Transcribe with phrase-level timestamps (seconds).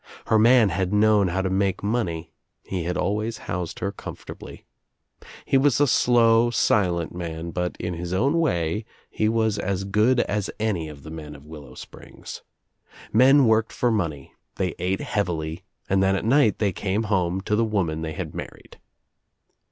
[0.25, 2.31] Her man had known how to make money,
[2.63, 4.65] he had always housed her comfortably.
[5.45, 10.19] He was a slow, silent man but in his own way he was as good
[10.21, 12.41] as any of the men of Willow Springs.
[13.13, 17.55] Men worked for money, they ate heavily and then at night they came home to
[17.55, 18.77] the woman they had married.